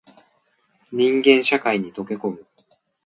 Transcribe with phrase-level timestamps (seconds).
[0.91, 2.45] 人間社会に溶け込む